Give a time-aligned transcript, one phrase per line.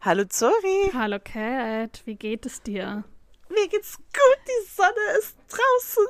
[0.00, 0.90] Hallo Zori.
[0.94, 3.02] Hallo Cat, wie geht es dir?
[3.48, 6.06] Mir geht's gut, die Sonne ist draußen.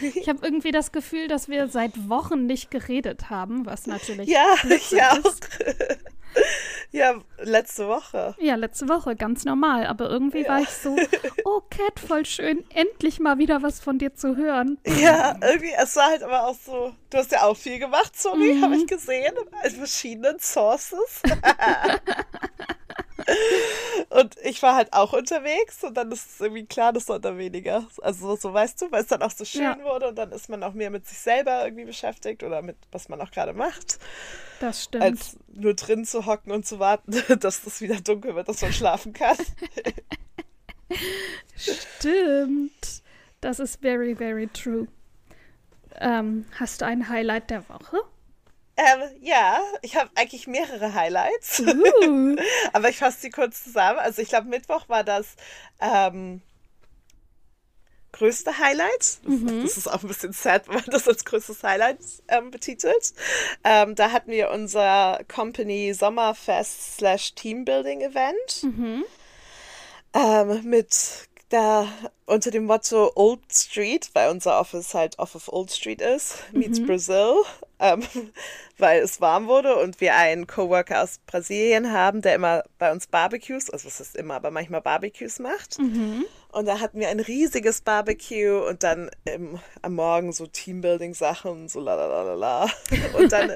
[0.14, 4.54] Ich habe irgendwie das Gefühl, dass wir seit Wochen nicht geredet haben, was natürlich ja,
[4.64, 5.34] ich auch.
[6.92, 8.34] ja, letzte Woche.
[8.38, 9.86] Ja, letzte Woche, ganz normal.
[9.86, 10.48] Aber irgendwie Ja.
[10.50, 10.96] war ich so,
[11.44, 14.78] oh Cat, voll schön, endlich mal wieder was von dir zu hören.
[14.86, 18.54] Ja, irgendwie, es war halt aber auch so, du hast ja auch viel gemacht, Zori,
[18.54, 18.62] Mhm.
[18.62, 21.22] habe ich gesehen, in verschiedenen Sources.
[24.10, 27.36] und ich war halt auch unterwegs und dann ist es irgendwie klar, dass man da
[27.36, 29.78] weniger, also so weißt du, weil es dann auch so schön Ja.
[29.84, 33.08] wurde und dann ist man auch mehr mit sich selber irgendwie beschäftigt oder mit, was
[33.08, 33.98] man auch gerade macht,
[34.60, 35.04] Das stimmt.
[35.04, 38.72] als nur drin zu hocken und zu warten, dass es wieder dunkel wird, dass man
[38.72, 39.36] schlafen kann.
[41.56, 43.02] Stimmt.
[43.40, 44.86] Das ist very, very true.
[46.00, 47.98] Ähm, hast du ein Highlight der Woche?
[48.78, 51.60] Ähm, ja, ich habe eigentlich mehrere Highlights.
[51.60, 52.36] Uh,
[52.72, 53.98] Aber ich fasse die kurz zusammen.
[53.98, 55.26] Also ich glaube, Mittwoch war das
[55.80, 56.40] ähm,
[58.12, 59.18] größte Highlight.
[59.24, 63.14] Das, das ist auch ein bisschen sad, wenn man das als größtes Highlight ähm, betitelt.
[63.64, 68.62] Ähm, da hatten wir unser Company Sommerfest slash Teambuilding Event
[70.14, 71.88] ähm, mit da
[72.26, 76.84] unter dem Motto Old Street, weil unser Office halt off of Old Street ist, meets
[76.84, 77.36] Brazil,
[77.78, 78.02] ähm,
[78.78, 83.06] weil es warm wurde und wir einen Coworker aus Brasilien haben, der immer bei uns
[83.06, 85.78] Barbecues, also was ist immer, aber manchmal Barbecues macht.
[86.52, 91.80] Und da hatten wir ein riesiges Barbecue und dann im, am Morgen so Teambuilding-Sachen, so
[91.80, 92.70] la la la la la.
[93.18, 93.52] Und dann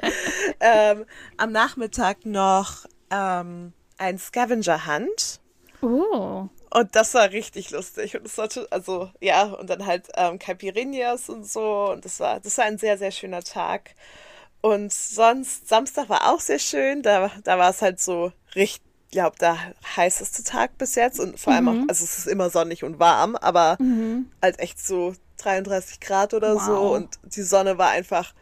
[0.60, 1.06] ähm,
[1.38, 5.40] am Nachmittag noch ähm, ein Scavenger-Hunt.
[5.80, 6.48] oh.
[6.74, 8.16] Und das war richtig lustig.
[8.16, 11.90] Und es sollte, also, ja, und dann halt ähm, Caipirinhas und so.
[11.90, 13.94] Und das war, das war ein sehr, sehr schöner Tag.
[14.62, 17.02] Und sonst, Samstag war auch sehr schön.
[17.02, 19.58] Da, da war es halt so richtig, ich glaube, der
[19.96, 21.20] heißeste Tag bis jetzt.
[21.20, 23.76] Und vor allem auch, also es ist immer sonnig und warm, aber
[24.40, 26.72] halt echt so 33 Grad oder so.
[26.72, 26.96] Wow.
[26.96, 28.32] Und die Sonne war einfach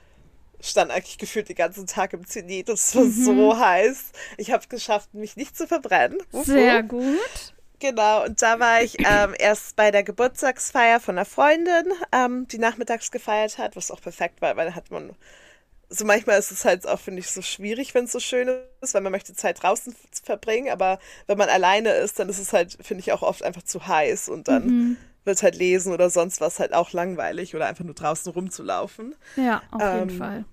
[0.60, 2.68] stand eigentlich gefühlt den ganzen Tag im Zenit.
[2.68, 4.12] Es war so heiß.
[4.36, 6.18] Ich habe es geschafft, mich nicht zu verbrennen.
[6.44, 7.54] Sehr gut.
[7.80, 12.58] Genau, und da war ich ähm, erst bei der Geburtstagsfeier von einer Freundin, ähm, die
[12.58, 15.16] nachmittags gefeiert hat, was auch perfekt war, weil da hat man,
[15.90, 18.48] so manchmal ist es halt auch, finde ich, so schwierig, wenn es so schön
[18.82, 22.52] ist, weil man möchte Zeit draußen verbringen, aber wenn man alleine ist, dann ist es
[22.52, 24.74] halt, finde ich, auch oft einfach zu heiß und dann
[25.24, 29.14] wird halt lesen oder sonst was halt auch langweilig oder einfach nur draußen rumzulaufen.
[29.36, 30.44] Ja, auf jeden Ähm, Fall.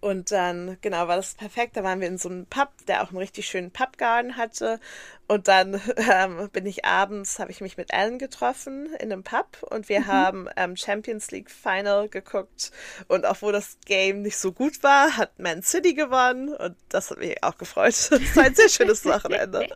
[0.00, 1.76] Und dann, genau, war das perfekt.
[1.76, 4.80] Da waren wir in so einem Pub, der auch einen richtig schönen Pubgarten hatte.
[5.28, 5.80] Und dann
[6.10, 10.06] ähm, bin ich abends, habe ich mich mit Alan getroffen in einem Pub und wir
[10.06, 12.72] haben ähm, Champions League Final geguckt.
[13.08, 16.54] Und auch wo das Game nicht so gut war, hat Man City gewonnen.
[16.54, 17.94] Und das hat mich auch gefreut.
[18.10, 19.68] Das war ein sehr schönes Wochenende.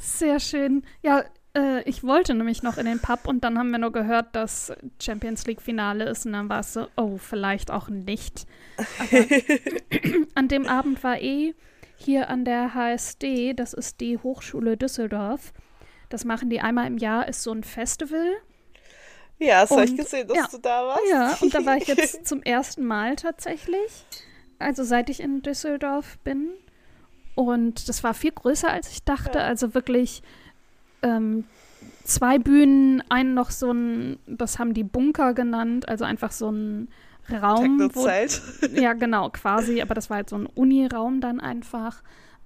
[0.00, 0.84] Sehr schön.
[1.02, 1.24] Ja,
[1.56, 4.72] äh, ich wollte nämlich noch in den Pub und dann haben wir nur gehört, dass
[5.00, 8.46] Champions League Finale ist und dann war es so, oh, vielleicht auch nicht.
[10.34, 11.54] An dem Abend war eh
[11.98, 15.54] hier an der HSD, das ist die Hochschule Düsseldorf.
[16.10, 18.32] Das machen die einmal im Jahr, ist so ein Festival.
[19.38, 20.46] Ja, hast du echt Und- gesehen, dass ja.
[20.50, 21.02] du da warst?
[21.10, 24.04] Ja, und da war ich jetzt zum ersten Mal tatsächlich.
[24.58, 26.50] Also seit ich in Düsseldorf bin.
[27.34, 29.38] Und das war viel größer, als ich dachte.
[29.38, 29.44] Ja.
[29.44, 30.22] Also wirklich
[31.06, 31.44] ähm,
[32.04, 36.88] zwei Bühnen, einen noch so ein, das haben die Bunker genannt, also einfach so ein
[37.30, 38.42] Raum, wo, Techno-Zelt.
[38.74, 42.02] ja, genau, quasi, aber das war halt so ein Uniraum dann einfach.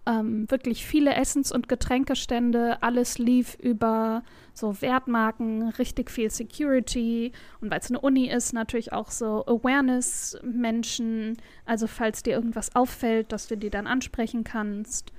[0.07, 4.23] Ähm, wirklich viele Essens- und Getränkestände, alles lief über
[4.55, 11.37] so Wertmarken, richtig viel Security und weil es eine Uni ist, natürlich auch so Awareness-Menschen,
[11.67, 15.13] also falls dir irgendwas auffällt, dass du die dann ansprechen kannst.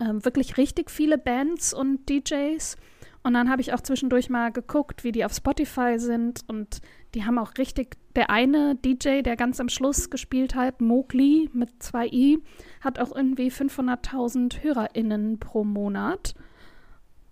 [0.00, 2.76] Ähm, wirklich richtig viele Bands und DJs.
[3.22, 6.44] Und dann habe ich auch zwischendurch mal geguckt, wie die auf Spotify sind.
[6.46, 6.80] Und
[7.14, 11.82] die haben auch richtig, der eine DJ, der ganz am Schluss gespielt hat, Mowgli mit
[11.82, 12.38] zwei i,
[12.80, 16.34] hat auch irgendwie 500.000 HörerInnen pro Monat.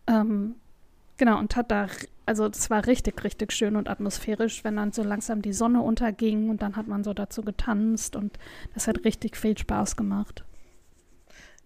[0.07, 0.57] Ähm,
[1.17, 1.87] genau, und hat da,
[2.25, 6.51] also das war richtig, richtig schön und atmosphärisch, wenn dann so langsam die Sonne unterging
[6.51, 8.39] und dann hat man so dazu getanzt und
[8.75, 10.46] das hat richtig viel Spaß gemacht.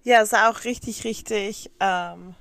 [0.03, 2.35] Ja, es war auch richtig, richtig ähm,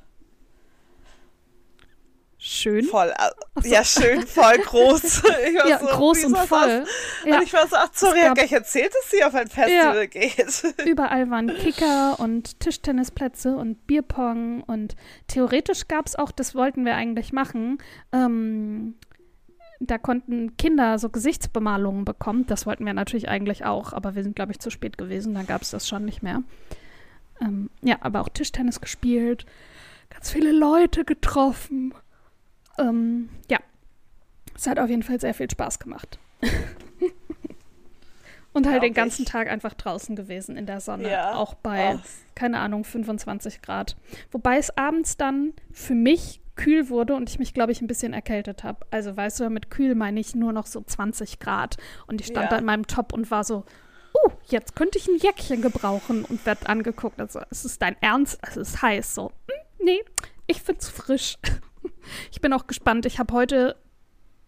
[2.42, 2.86] Schön.
[2.86, 3.10] voll.
[3.18, 3.68] äh, so.
[3.70, 5.24] Ja, schön, voll groß.
[5.50, 6.86] Ich war Ja, so, groß und sah voll.
[7.26, 7.36] Ja.
[7.38, 10.08] Und ich war so, ach, sorry, ich gab- gleich erzählt, dass sie auf ein Festival
[10.08, 10.64] geht.
[10.86, 14.96] Überall waren Kicker und Tischtennisplätze und Bierpong und
[15.28, 17.80] theoretisch gab es auch, das wollten wir eigentlich machen,
[18.14, 18.96] ähm,
[19.82, 22.46] da konnten Kinder so Gesichtsbemalungen bekommen.
[22.48, 25.34] Das wollten wir natürlich eigentlich auch, aber wir sind, glaube ich, zu spät gewesen.
[25.34, 26.42] Da gab es das schon nicht mehr.
[27.41, 29.45] Ähm, ja, aber auch Tischtennis gespielt,
[30.09, 31.94] ganz viele Leute getroffen.
[32.77, 33.59] Ähm, ja,
[34.56, 36.19] es hat auf jeden Fall sehr viel Spaß gemacht.
[38.51, 41.09] Und halt den ganzen Tag einfach draußen gewesen in der Sonne.
[41.09, 41.36] Ja.
[41.36, 42.00] Auch bei, oh.
[42.36, 43.95] keine Ahnung, 25 Grad.
[44.31, 48.12] Wobei es abends dann für mich kühl wurde und ich mich, glaube ich, ein bisschen
[48.12, 48.86] erkältet habe.
[48.91, 51.77] Also, weißt du, mit kühl meine ich nur noch so 20 Grad.
[52.07, 52.50] Und ich stand ja.
[52.50, 53.63] da in meinem Top und war so,
[54.25, 57.19] uh, jetzt könnte ich ein Jäckchen gebrauchen und werd angeguckt.
[57.19, 58.39] Also, es ist dein Ernst?
[58.42, 59.16] Es ist heiß.
[59.16, 60.04] So, hm, nee,
[60.48, 61.38] ich find's frisch.
[62.31, 63.06] ich bin auch gespannt.
[63.06, 63.75] Ich habe heute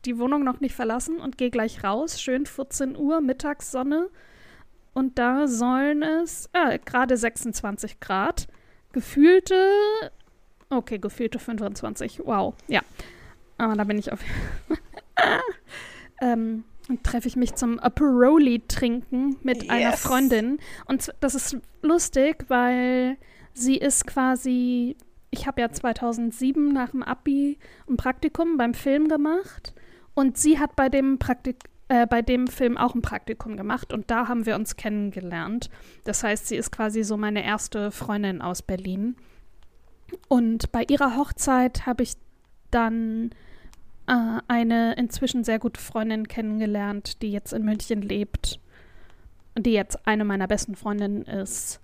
[0.06, 2.22] die Wohnung noch nicht verlassen und gehe gleich raus.
[2.22, 4.10] Schön 14 Uhr, Mittagssonne.
[4.94, 8.48] Und da sollen es äh, gerade 26 Grad.
[8.92, 9.56] Gefühlte,
[10.70, 12.22] okay, gefühlte 25.
[12.26, 12.82] Wow, ja.
[13.58, 14.20] Aber da bin ich auf.
[16.22, 16.66] ähm,
[17.04, 19.70] treffe ich mich zum Aperoli trinken mit yes.
[19.70, 20.60] einer Freundin.
[20.86, 23.18] Und das ist lustig, weil
[23.54, 24.96] sie ist quasi.
[25.34, 27.58] Ich habe ja 2007 nach dem Abi
[27.90, 29.74] ein Praktikum beim Film gemacht
[30.14, 34.12] und sie hat bei dem Praktik äh, bei dem Film auch ein Praktikum gemacht und
[34.12, 35.70] da haben wir uns kennengelernt.
[36.06, 39.16] Das heißt, sie ist quasi so meine erste Freundin aus Berlin.
[40.28, 42.14] Und bei ihrer Hochzeit habe ich
[42.72, 43.32] dann
[44.48, 48.60] eine inzwischen sehr gute Freundin kennengelernt, die jetzt in München lebt,
[49.58, 51.80] die jetzt eine meiner besten Freundinnen ist.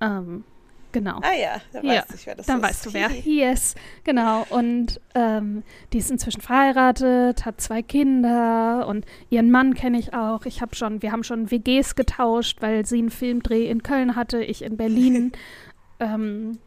[0.00, 0.44] Ähm,
[0.92, 1.20] Genau.
[1.22, 2.62] Ah ja, dann ja, weiß ich, wer das dann ist.
[2.64, 3.10] weißt du wer.
[3.24, 3.74] Yes,
[4.04, 4.44] genau.
[4.50, 5.62] Und ähm,
[5.92, 10.46] die ist inzwischen verheiratet, hat zwei Kinder und ihren Mann kenne ich auch.
[10.46, 14.42] Ich habe schon, wir haben schon WGs getauscht, weil sie einen Filmdreh in Köln hatte,
[14.42, 15.32] ich in Berlin
[16.00, 16.58] ähm,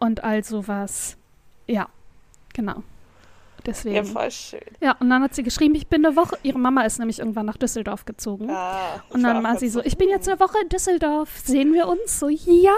[0.00, 1.16] und all sowas.
[1.66, 1.88] Ja,
[2.54, 2.82] genau.
[3.66, 3.96] Deswegen.
[3.96, 4.60] Ja, voll schön.
[4.80, 6.38] Ja, und dann hat sie geschrieben, ich bin eine Woche.
[6.42, 8.50] Ihre Mama ist nämlich irgendwann nach Düsseldorf gezogen.
[8.50, 11.38] Ah, und dann war sie so, ich bin jetzt eine Woche in Düsseldorf.
[11.38, 12.18] Sehen wir uns?
[12.18, 12.76] So, ja.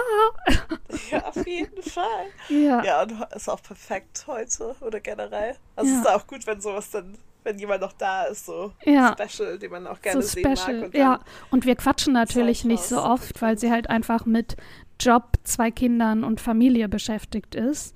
[1.11, 2.25] Ja, auf jeden Fall.
[2.49, 2.83] Ja.
[2.83, 5.55] Ja, und ist auch perfekt heute oder generell.
[5.75, 5.99] Also ja.
[5.99, 9.15] es ist auch gut, wenn sowas dann wenn jemand noch da ist, so ja.
[9.19, 10.75] Special, den man auch gerne so sehen special.
[10.75, 10.85] mag.
[10.85, 11.19] Und ja,
[11.49, 14.57] und wir quatschen natürlich nicht so oft, weil sie halt einfach mit
[14.99, 17.95] Job, zwei Kindern und Familie beschäftigt ist.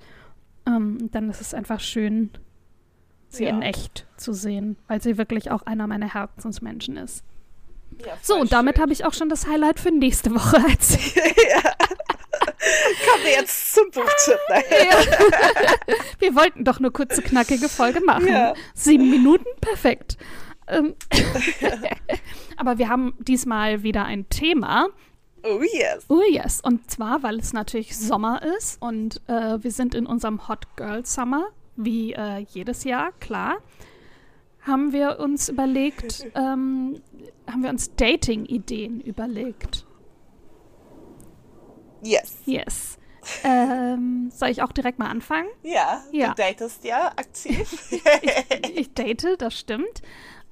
[0.66, 2.30] Ähm, dann ist es einfach schön,
[3.28, 3.50] sie ja.
[3.50, 7.24] in echt zu sehen, weil sie wirklich auch einer meiner Herzensmenschen ist.
[8.04, 11.36] Ja, so, und damit habe ich auch schon das Highlight für nächste Woche erzählt.
[11.50, 11.72] ja.
[13.08, 14.38] Kommen wir jetzt zum Buchtipp.
[14.48, 15.94] ja.
[16.18, 18.28] Wir wollten doch eine kurze, knackige Folge machen.
[18.28, 18.54] Ja.
[18.74, 20.16] Sieben Minuten, perfekt.
[20.66, 20.94] Ähm,
[22.56, 24.88] aber wir haben diesmal wieder ein Thema.
[25.44, 26.04] Oh yes.
[26.08, 26.60] Oh yes.
[26.60, 31.06] Und zwar, weil es natürlich Sommer ist und äh, wir sind in unserem Hot Girl
[31.06, 31.46] Summer
[31.76, 33.58] wie äh, jedes Jahr, klar,
[34.62, 37.00] haben wir uns überlegt, ähm,
[37.46, 39.86] haben wir uns Dating-Ideen überlegt.
[42.02, 42.38] Yes.
[42.44, 42.98] Yes.
[43.42, 45.48] Ähm, soll ich auch direkt mal anfangen?
[45.62, 46.28] Ja, ja.
[46.28, 47.90] du datest ja aktiv.
[47.90, 50.02] ich, ich date, das stimmt.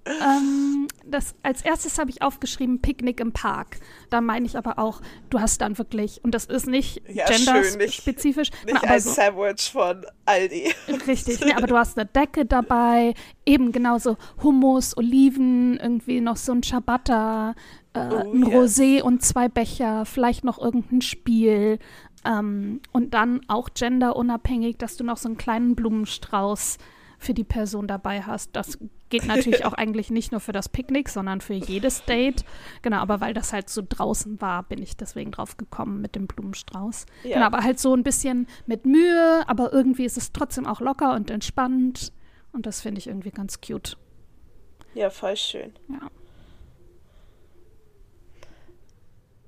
[0.06, 3.78] Ähm, das, als erstes habe ich aufgeschrieben Picknick im Park.
[4.10, 8.50] Da meine ich aber auch, du hast dann wirklich, und das ist nicht ja, genderspezifisch.
[8.64, 10.74] Nicht, nicht ein so, Sandwich von Aldi.
[11.06, 13.14] Richtig, nee, aber du hast eine Decke dabei,
[13.46, 17.54] eben genauso Hummus, Oliven, irgendwie noch so ein Ciabatta,
[17.94, 18.54] äh, oh, ein yes.
[18.54, 21.78] Rosé und zwei Becher, vielleicht noch irgendein Spiel.
[22.26, 26.78] Ähm, und dann auch genderunabhängig, dass du noch so einen kleinen Blumenstrauß
[27.18, 28.54] für die Person dabei hast.
[28.54, 28.78] Das
[29.10, 32.44] geht natürlich auch eigentlich nicht nur für das Picknick, sondern für jedes Date.
[32.82, 36.26] Genau, aber weil das halt so draußen war, bin ich deswegen drauf gekommen mit dem
[36.26, 37.06] Blumenstrauß.
[37.24, 37.34] Ja.
[37.34, 41.14] Genau, aber halt so ein bisschen mit Mühe, aber irgendwie ist es trotzdem auch locker
[41.14, 42.12] und entspannt.
[42.52, 43.96] Und das finde ich irgendwie ganz cute.
[44.94, 45.72] Ja, voll schön.
[45.88, 46.08] Ja.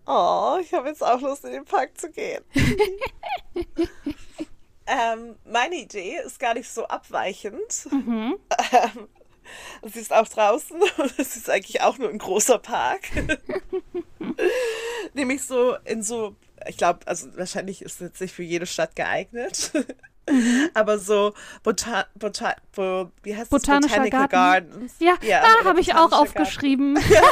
[0.09, 2.45] Oh, ich habe jetzt auch Lust, in den Park zu gehen.
[4.87, 7.89] ähm, meine Idee ist gar nicht so abweichend.
[7.91, 8.37] Mhm.
[8.73, 9.09] Ähm,
[9.83, 13.03] Sie ist auch draußen und es ist eigentlich auch nur ein großer Park.
[15.15, 18.97] Nämlich so in so, ich glaube, also wahrscheinlich ist es jetzt nicht für jede Stadt
[18.97, 19.73] geeignet.
[20.29, 20.71] Mhm.
[20.75, 24.05] Aber so Bota Bota Bo wie heißt Botanischer das?
[24.05, 24.71] Botanical Garten.
[24.71, 24.95] Gardens.
[24.99, 26.99] Ja, ja ah, habe ich auch aufgeschrieben.
[27.09, 27.23] Ja.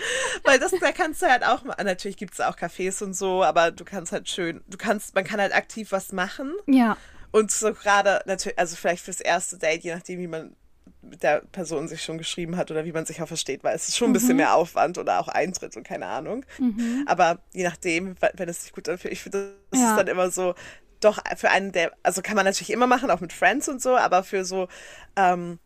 [0.44, 3.70] Weil das, da kannst du halt auch, natürlich gibt es auch Cafés und so, aber
[3.70, 6.52] du kannst halt schön, du kannst, man kann halt aktiv was machen.
[6.66, 6.96] Ja.
[7.30, 10.56] Und so gerade natürlich, also vielleicht fürs erste Date, je nachdem, wie man
[11.02, 13.88] mit der Person sich schon geschrieben hat oder wie man sich auch versteht, weil es
[13.88, 14.38] ist schon ein bisschen mhm.
[14.38, 16.44] mehr Aufwand oder auch Eintritt und keine Ahnung.
[16.58, 17.04] Mhm.
[17.06, 19.90] Aber je nachdem, wenn es sich gut anfühlt, ich finde, das ja.
[19.90, 20.54] ist dann immer so,
[21.00, 23.96] doch für einen der, also kann man natürlich immer machen, auch mit Friends und so,
[23.96, 24.68] aber für so,
[25.16, 25.58] ähm,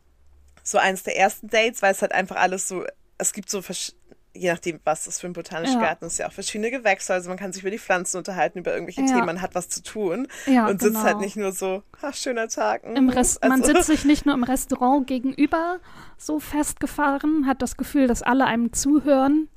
[0.62, 2.84] so eins der ersten Dates, weil es halt einfach alles so,
[3.18, 3.62] es gibt so
[4.32, 5.80] je nachdem, was das für ein botanischer ja.
[5.80, 7.12] Garten ist, ja auch verschiedene Gewächse.
[7.12, 9.06] Also man kann sich über die Pflanzen unterhalten, über irgendwelche ja.
[9.08, 11.20] Themen, man hat was zu tun ja, und sitzt halt genau.
[11.20, 12.84] nicht nur so, ach, schöner Tag.
[12.84, 13.56] Im Rest also.
[13.56, 15.78] Man sitzt sich nicht nur im Restaurant gegenüber
[16.16, 19.48] so festgefahren, hat das Gefühl, dass alle einem zuhören.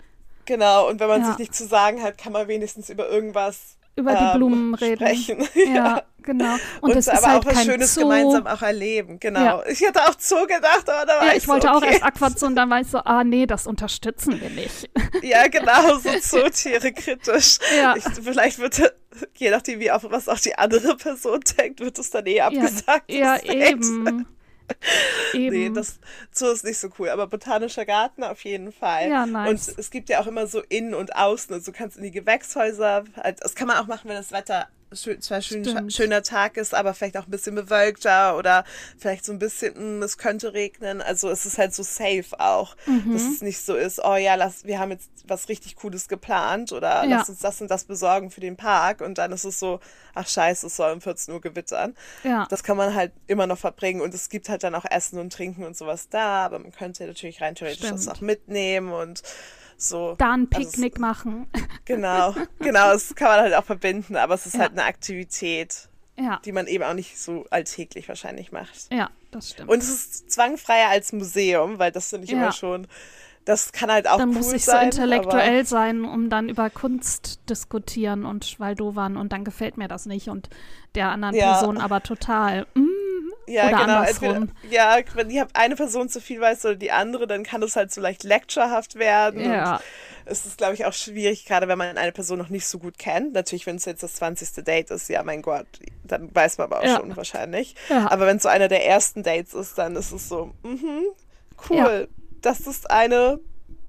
[0.45, 4.15] Genau, und wenn man sich nicht zu sagen hat, kann man wenigstens über irgendwas über
[4.15, 4.95] die ähm, Blumen reden.
[4.95, 5.47] Sprechen.
[5.55, 6.03] Ja, ja.
[6.21, 6.53] genau.
[6.81, 8.01] Und, und es aber ist halt auch was Schönes Zoo.
[8.01, 9.19] gemeinsam auch erleben.
[9.19, 9.43] Genau.
[9.43, 9.63] Ja.
[9.67, 11.77] Ich hätte auch Zoo gedacht, aber da war ja, ich ich wollte okay.
[11.77, 14.89] auch erst Aquazoo und dann war ich so, ah nee, das unterstützen wir nicht.
[15.21, 17.59] Ja, genau, so Zootiere kritisch.
[17.77, 17.95] Ja.
[17.95, 18.93] Ich, vielleicht wird,
[19.35, 23.09] je nachdem, wie auch, was auch die andere Person denkt, wird es dann eh abgesagt.
[23.09, 24.25] Ja, ja eben.
[25.33, 25.55] Eben.
[25.55, 25.99] Nee, das
[26.31, 29.09] Zoo ist nicht so cool, aber botanischer Garten auf jeden Fall.
[29.09, 29.69] Ja, nice.
[29.69, 31.53] Und es gibt ja auch immer so innen und außen.
[31.53, 34.67] Also du kannst in die Gewächshäuser, halt, das kann man auch machen, wenn das Wetter
[34.95, 38.63] schön, zwar schön, schöner Tag ist, aber vielleicht auch ein bisschen bewölkter oder
[38.97, 41.01] vielleicht so ein bisschen, mh, hm, es könnte regnen.
[41.01, 43.13] Also es ist halt so safe auch, mhm.
[43.13, 46.71] dass es nicht so ist, oh ja, lass, wir haben jetzt was richtig Cooles geplant
[46.71, 47.17] oder ja.
[47.17, 49.79] lass uns das und das besorgen für den Park und dann ist es so,
[50.13, 51.95] ach scheiße, es soll um 14 Uhr gewittern.
[52.23, 52.45] Ja.
[52.49, 55.31] Das kann man halt immer noch verbringen und es gibt halt dann auch Essen und
[55.31, 57.99] Trinken und sowas da, aber man könnte natürlich rein theoretisch Stimmt.
[57.99, 59.23] das auch mitnehmen und
[59.77, 60.15] so.
[60.17, 61.47] Da ein also Picknick also, machen.
[61.85, 64.61] Genau, genau, das kann man halt auch verbinden, aber es ist ja.
[64.61, 66.39] halt eine Aktivität, ja.
[66.45, 68.91] die man eben auch nicht so alltäglich wahrscheinlich macht.
[68.91, 69.69] Ja, das stimmt.
[69.69, 72.37] Und es ist zwangfreier als Museum, weil das finde ich ja.
[72.37, 72.87] immer schon
[73.45, 77.39] das kann halt auch dann cool muss ich so intellektuell sein, um dann über Kunst
[77.49, 80.49] diskutieren und Schwaldowern und dann gefällt mir das nicht und
[80.95, 81.35] der anderen.
[81.35, 82.67] Person aber total.
[82.73, 82.82] Mm,
[83.47, 84.03] ja, oder genau.
[84.03, 87.75] Entweder, ja, wenn die eine Person zu viel weiß oder die andere, dann kann es
[87.75, 89.43] halt so leicht lecturehaft werden.
[89.43, 89.81] Ja.
[90.25, 92.97] es ist, glaube ich, auch schwierig, gerade wenn man eine Person noch nicht so gut
[92.97, 93.33] kennt.
[93.33, 94.63] Natürlich, wenn es jetzt das 20.
[94.63, 95.67] Date ist, ja, mein Gott,
[96.03, 96.97] dann weiß man aber auch ja.
[96.97, 97.75] schon wahrscheinlich.
[97.89, 98.09] Ja.
[98.11, 101.05] Aber wenn es so einer der ersten Dates ist, dann ist es so, mhm,
[101.69, 101.77] cool.
[101.77, 102.17] Ja.
[102.41, 103.39] Das ist eine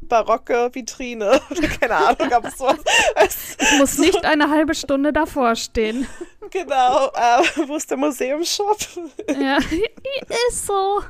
[0.08, 1.40] barocke Vitrine.
[1.80, 2.78] Keine Ahnung, ob es sowas.
[3.58, 6.06] Ich muss nicht eine halbe Stunde davor stehen.
[6.50, 7.06] Genau.
[7.14, 8.76] Äh, wo ist der Museumsshop?
[9.40, 9.56] Ja,
[10.48, 11.00] ist so.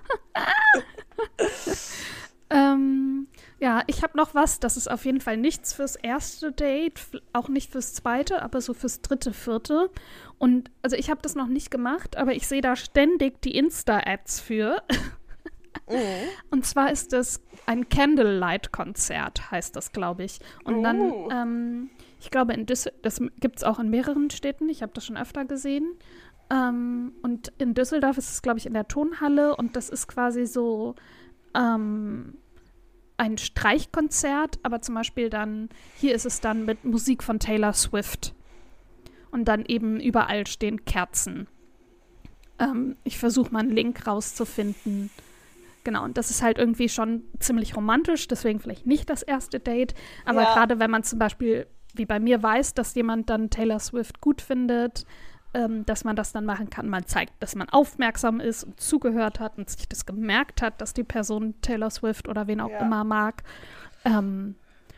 [2.50, 3.26] ähm,
[3.58, 4.60] ja, ich habe noch was.
[4.60, 7.00] Das ist auf jeden Fall nichts fürs erste Date,
[7.32, 9.90] auch nicht fürs zweite, aber so fürs dritte, vierte.
[10.38, 14.40] Und also ich habe das noch nicht gemacht, aber ich sehe da ständig die Insta-Ads
[14.40, 14.82] für.
[15.88, 16.28] Mhm.
[16.50, 20.38] Und zwar ist es ein Candlelight-Konzert, heißt das, glaube ich.
[20.64, 21.28] Und dann, oh.
[21.30, 21.90] ähm,
[22.20, 24.68] ich glaube, in Düssel das gibt es auch in mehreren Städten.
[24.68, 25.86] Ich habe das schon öfter gesehen.
[26.50, 29.56] Ähm, und in Düsseldorf ist es, glaube ich, in der Tonhalle.
[29.56, 30.94] Und das ist quasi so
[31.54, 32.34] ähm,
[33.16, 38.34] ein Streichkonzert, aber zum Beispiel dann, hier ist es dann mit Musik von Taylor Swift.
[39.30, 41.48] Und dann eben überall stehen Kerzen.
[42.58, 45.10] Ähm, ich versuche mal einen Link rauszufinden.
[45.84, 49.94] Genau, und das ist halt irgendwie schon ziemlich romantisch, deswegen vielleicht nicht das erste Date.
[50.24, 50.54] Aber ja.
[50.54, 54.40] gerade wenn man zum Beispiel, wie bei mir, weiß, dass jemand dann Taylor Swift gut
[54.40, 55.04] findet,
[55.52, 56.88] ähm, dass man das dann machen kann.
[56.88, 60.94] Man zeigt, dass man aufmerksam ist und zugehört hat und sich das gemerkt hat, dass
[60.94, 62.80] die Person Taylor Swift oder wen auch ja.
[62.80, 63.42] immer mag.
[64.04, 64.56] Ähm,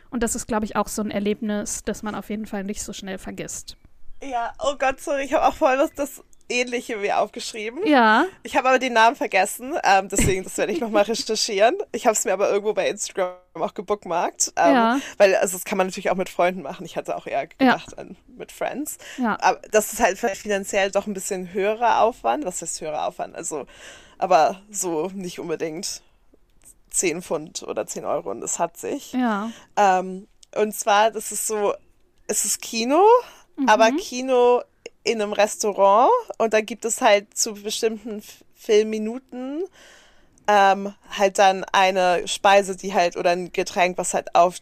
[0.09, 2.81] und das ist, glaube ich, auch so ein Erlebnis, das man auf jeden Fall nicht
[2.81, 3.77] so schnell vergisst.
[4.23, 7.85] Ja, oh Gott, sorry, ich habe auch voll was das ähnliche mir aufgeschrieben.
[7.85, 8.25] Ja.
[8.43, 11.75] Ich habe aber den Namen vergessen, ähm, deswegen, das werde ich nochmal recherchieren.
[11.91, 14.53] Ich habe es mir aber irgendwo bei Instagram auch gebookmarkt.
[14.55, 14.99] Ähm, ja.
[15.17, 16.85] Weil, also das kann man natürlich auch mit Freunden machen.
[16.85, 17.97] Ich hatte auch eher gedacht ja.
[17.97, 18.97] an mit Friends.
[19.17, 19.37] Ja.
[19.41, 22.45] Aber das ist halt finanziell doch ein bisschen höherer Aufwand.
[22.45, 23.35] Was heißt höherer Aufwand?
[23.35, 23.65] Also,
[24.17, 26.01] aber so nicht unbedingt
[26.91, 29.13] 10 Pfund oder 10 Euro und es hat sich.
[29.13, 29.51] Ja.
[29.75, 31.73] Ähm, und zwar, das ist so,
[32.27, 33.03] es ist Kino,
[33.57, 33.69] mhm.
[33.69, 34.61] aber Kino
[35.07, 38.21] in einem Restaurant und da gibt es halt zu bestimmten
[38.55, 39.63] Filmminuten
[40.47, 44.55] ähm, halt dann eine Speise, die halt oder ein Getränk, was halt auf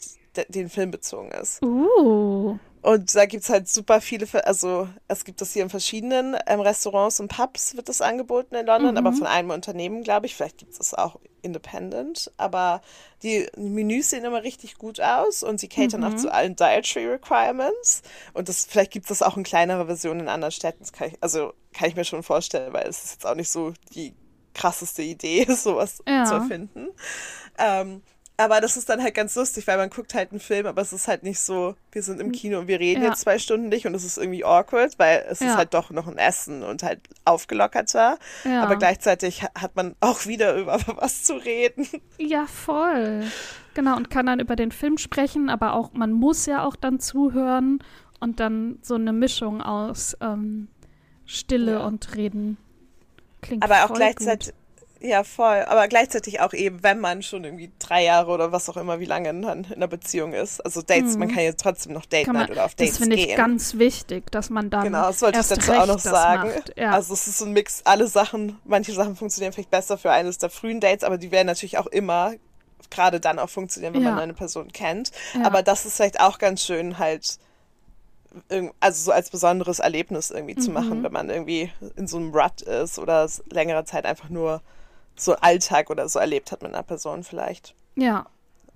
[0.49, 1.61] den Film bezogen ist.
[1.63, 2.57] Uh.
[2.81, 6.59] Und da gibt es halt super viele, also es gibt das hier in verschiedenen ähm,
[6.59, 8.97] Restaurants und Pubs wird das angeboten in London, mhm.
[8.97, 10.35] aber von einem Unternehmen, glaube ich.
[10.35, 12.31] Vielleicht gibt es das auch independent.
[12.37, 12.81] Aber
[13.23, 16.07] die Menüs sehen immer richtig gut aus und sie catern mhm.
[16.07, 18.01] auch zu allen Dietary Requirements.
[18.33, 20.83] Und das, vielleicht gibt es das auch in kleinerer Version in anderen Städten.
[20.91, 23.73] Kann ich, also kann ich mir schon vorstellen, weil es ist jetzt auch nicht so
[23.93, 24.13] die
[24.53, 26.25] krasseste Idee, sowas ja.
[26.25, 26.87] zu erfinden.
[27.57, 28.01] Ähm,
[28.37, 30.91] aber das ist dann halt ganz lustig, weil man guckt halt einen Film, aber es
[30.91, 33.09] ist halt nicht so, wir sind im Kino und wir reden ja.
[33.09, 35.47] jetzt zwei Stunden nicht und es ist irgendwie awkward, weil es ja.
[35.47, 38.17] ist halt doch noch ein Essen und halt aufgelockerter.
[38.43, 38.63] Ja.
[38.63, 41.87] Aber gleichzeitig hat man auch wieder über was zu reden.
[42.17, 43.23] Ja, voll.
[43.73, 46.99] Genau, und kann dann über den Film sprechen, aber auch, man muss ja auch dann
[46.99, 47.79] zuhören
[48.19, 50.67] und dann so eine Mischung aus ähm,
[51.25, 52.57] Stille und Reden.
[53.41, 54.53] Klingt aber auch gleichzeitig.
[54.53, 54.64] Gut
[55.05, 55.63] Ja, voll.
[55.67, 59.05] Aber gleichzeitig auch eben, wenn man schon irgendwie drei Jahre oder was auch immer, wie
[59.05, 60.59] lange dann in einer Beziehung ist.
[60.61, 61.19] Also Dates, mhm.
[61.19, 64.31] man kann ja trotzdem noch Date Night oder auf Dates Das finde ich ganz wichtig,
[64.31, 66.51] dass man dann Genau, das wollte ich dazu auch noch sagen.
[66.75, 66.91] Ja.
[66.91, 70.37] Also es ist so ein Mix, alle Sachen, manche Sachen funktionieren vielleicht besser für eines
[70.39, 72.33] der frühen Dates, aber die werden natürlich auch immer
[72.89, 74.11] gerade dann auch funktionieren, wenn ja.
[74.11, 75.11] man eine Person kennt.
[75.33, 75.45] Ja.
[75.45, 77.39] Aber das ist vielleicht auch ganz schön halt
[78.79, 80.59] also so als besonderes Erlebnis irgendwie mhm.
[80.59, 84.61] zu machen, wenn man irgendwie in so einem Rut ist oder längere Zeit einfach nur
[85.15, 87.75] so Alltag oder so erlebt hat mit einer Person vielleicht.
[87.95, 88.25] Ja.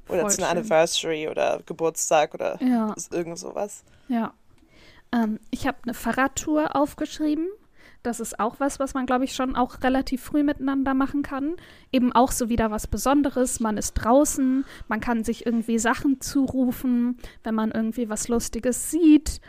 [0.07, 2.95] Oder zu einer Anniversary oder Geburtstag oder ja.
[3.11, 3.83] irgend sowas.
[4.07, 4.33] Ja.
[5.11, 7.47] Ähm, ich habe eine Fahrradtour aufgeschrieben.
[8.01, 11.57] Das ist auch was, was man, glaube ich, schon auch relativ früh miteinander machen kann.
[11.91, 13.59] Eben auch so wieder was Besonderes.
[13.59, 19.41] Man ist draußen, man kann sich irgendwie Sachen zurufen, wenn man irgendwie was Lustiges sieht.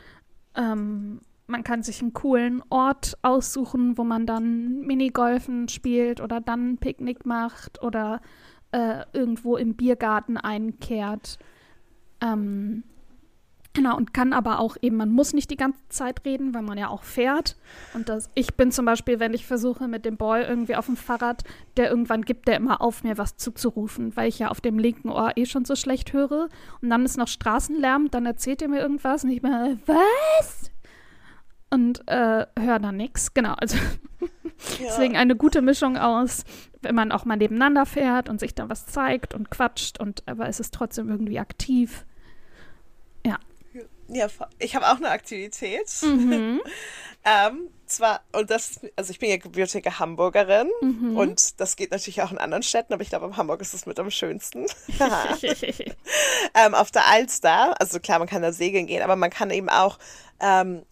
[0.57, 1.21] Ähm,
[1.51, 6.79] man kann sich einen coolen Ort aussuchen, wo man dann Minigolfen spielt oder dann ein
[6.79, 8.21] Picknick macht oder
[8.73, 11.39] äh, irgendwo im Biergarten einkehrt.
[12.21, 12.85] Ähm,
[13.73, 16.79] genau, und kann aber auch eben, man muss nicht die ganze Zeit reden, weil man
[16.79, 17.57] ja auch fährt.
[17.95, 20.97] Und das, ich bin zum Beispiel, wenn ich versuche mit dem Boy irgendwie auf dem
[20.97, 21.43] Fahrrad,
[21.77, 25.09] der irgendwann gibt der immer auf, mir was zuzurufen, weil ich ja auf dem linken
[25.09, 26.49] Ohr eh schon so schlecht höre.
[26.81, 30.70] Und dann ist noch Straßenlärm, dann erzählt er mir irgendwas und ich bin, was?
[31.71, 33.33] Und äh, höre dann nichts.
[33.35, 33.77] Genau, also
[34.21, 34.29] ja.
[34.81, 36.45] deswegen eine gute Mischung aus,
[36.83, 40.49] wenn man auch mal nebeneinander fährt und sich dann was zeigt und quatscht und aber
[40.49, 42.05] es ist trotzdem irgendwie aktiv.
[43.25, 43.39] Ja.
[44.13, 44.27] Ja,
[44.59, 45.89] ich habe auch eine Aktivität.
[46.03, 46.61] Mhm.
[47.25, 51.17] ähm, zwar, und das, also ich bin ja gebürtige Hamburgerin mhm.
[51.17, 53.87] und das geht natürlich auch in anderen Städten, aber ich glaube, in Hamburg ist es
[53.87, 54.67] mit am schönsten.
[56.55, 59.69] ähm, auf der Alster, also klar, man kann da segeln gehen, aber man kann eben
[59.69, 59.99] auch
[60.41, 60.83] ähm,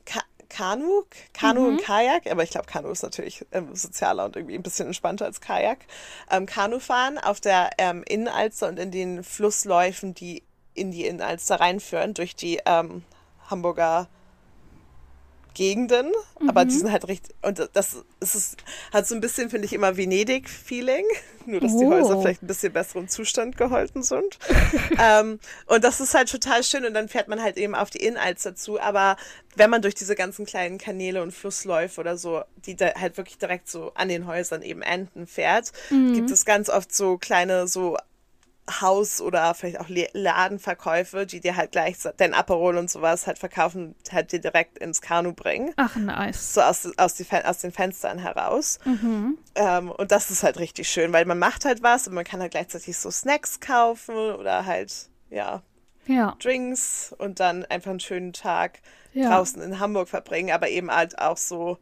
[0.49, 1.67] Kanu, Kanu mhm.
[1.69, 5.27] und Kajak, aber ich glaube, Kanu ist natürlich ähm, sozialer und irgendwie ein bisschen entspannter
[5.27, 5.79] als Kajak.
[6.31, 10.43] Ähm, Kanu fahren auf der ähm, Innenalster und in den Flussläufen, die
[10.75, 13.03] in die Innenalster reinführen, durch die ähm,
[13.51, 14.09] Hamburger
[15.55, 16.49] Gegenden, mhm.
[16.49, 16.79] aber die mhm.
[16.79, 18.57] sind halt richtig, und das ist es,
[18.93, 21.05] hat so ein bisschen, finde ich, immer Venedig-Feeling,
[21.47, 21.81] nur dass oh.
[21.81, 24.39] die Häuser vielleicht ein bisschen besseren Zustand gehalten sind.
[24.99, 27.99] ähm, und das ist halt total schön und dann fährt man halt eben auf die
[27.99, 29.17] Innenalz dazu, aber
[29.57, 33.39] wenn man durch diese ganzen kleinen Kanäle und Flussläufe oder so, die da halt wirklich
[33.39, 36.15] direkt so an den Häusern eben enden fährt, mhm.
[36.15, 37.97] gibt es ganz oft so kleine so
[38.69, 43.95] Haus- oder vielleicht auch Ladenverkäufe, die dir halt gleich dein Aperol und sowas halt verkaufen,
[44.13, 45.73] halt dir direkt ins Kanu bringen.
[45.77, 46.55] Ach, nice.
[46.55, 48.79] So aus, aus, die, aus den Fenstern heraus.
[48.85, 49.39] Mhm.
[49.55, 52.41] Ähm, und das ist halt richtig schön, weil man macht halt was und man kann
[52.41, 55.63] halt gleichzeitig so Snacks kaufen oder halt, ja,
[56.07, 56.37] ja.
[56.41, 58.81] Drinks und dann einfach einen schönen Tag
[59.13, 59.29] ja.
[59.29, 61.79] draußen in Hamburg verbringen, aber eben halt auch so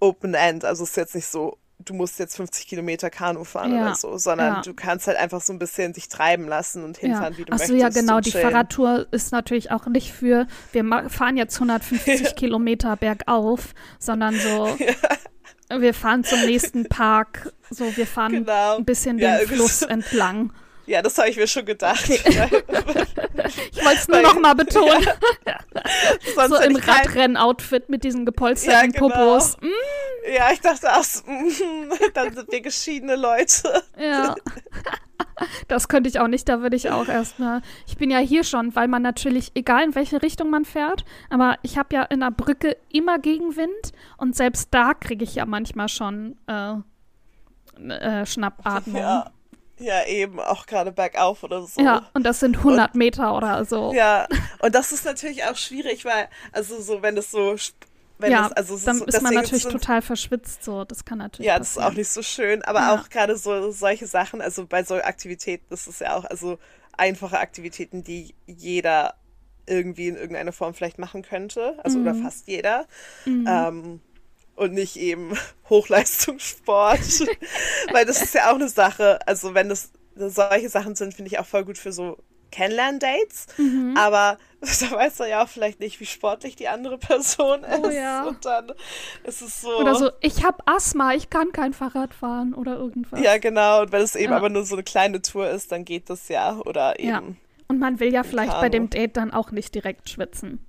[0.00, 0.64] Open End.
[0.64, 3.82] Also es ist jetzt nicht so du musst jetzt 50 Kilometer Kanu fahren ja.
[3.82, 4.62] oder so, sondern ja.
[4.62, 7.38] du kannst halt einfach so ein bisschen dich treiben lassen und hinfahren, ja.
[7.38, 7.84] wie du Ach so, möchtest.
[7.84, 8.20] Achso, ja, genau.
[8.20, 14.76] Die Fahrradtour ist natürlich auch nicht für, wir fahren jetzt 150 Kilometer bergauf, sondern so,
[15.80, 18.76] wir fahren zum nächsten Park, so, wir fahren genau.
[18.76, 20.52] ein bisschen den Fluss entlang.
[20.92, 22.04] Ja, das habe ich mir schon gedacht.
[22.04, 22.20] Okay.
[23.72, 25.06] ich wollte es nur noch mal betonen.
[26.36, 26.48] Ja.
[26.48, 29.08] so im Radrenn-Outfit mit diesen gepolsterten ja, genau.
[29.08, 29.56] Popos.
[29.60, 29.66] Mm.
[30.36, 33.82] Ja, ich dachte auch, mm, dann sind wir geschiedene Leute.
[33.98, 34.34] Ja.
[35.68, 37.62] Das könnte ich auch nicht, da würde ich auch erstmal.
[37.86, 41.56] Ich bin ja hier schon, weil man natürlich, egal in welche Richtung man fährt, aber
[41.62, 45.88] ich habe ja in der Brücke immer Gegenwind und selbst da kriege ich ja manchmal
[45.88, 46.74] schon äh,
[47.88, 49.00] äh, Schnappatmung.
[49.00, 49.30] Ja.
[49.82, 51.80] Ja, eben, auch gerade bergauf oder so.
[51.80, 53.92] Ja, und das sind 100 und, Meter oder so.
[53.92, 54.26] Ja,
[54.60, 57.56] und das ist natürlich auch schwierig, weil, also so, wenn es so
[58.22, 61.46] ja, das, also dann so, ist man natürlich sind, total verschwitzt, so, das kann natürlich
[61.46, 61.86] Ja, das passieren.
[61.86, 62.94] ist auch nicht so schön, aber ja.
[62.94, 66.58] auch gerade so solche Sachen, also bei so Aktivitäten, das ist ja auch, also
[66.96, 69.14] einfache Aktivitäten, die jeder
[69.66, 72.06] irgendwie in irgendeiner Form vielleicht machen könnte, also mhm.
[72.06, 72.86] oder fast jeder.
[73.24, 73.46] Mhm.
[73.48, 74.00] Ähm,
[74.62, 75.36] und nicht eben
[75.68, 77.00] Hochleistungssport.
[77.92, 81.38] Weil das ist ja auch eine Sache, also wenn das solche Sachen sind, finde ich
[81.38, 82.18] auch voll gut für so
[82.50, 83.46] Kennenlern-Dates.
[83.58, 83.96] Mhm.
[83.96, 87.84] Aber da weißt du ja auch vielleicht nicht, wie sportlich die andere Person oh ist.
[87.84, 88.24] Oh, ja.
[88.24, 88.72] Und dann
[89.24, 89.76] ist es so.
[89.78, 93.20] Oder so, ich habe Asthma, ich kann kein Fahrrad fahren oder irgendwas.
[93.20, 93.82] Ja, genau.
[93.82, 94.36] Und wenn es eben ja.
[94.36, 96.56] aber nur so eine kleine Tour ist, dann geht das ja.
[96.58, 97.08] Oder eben.
[97.08, 97.22] Ja.
[97.68, 98.62] Und man will ja vielleicht Kanu.
[98.62, 100.64] bei dem Date dann auch nicht direkt schwitzen.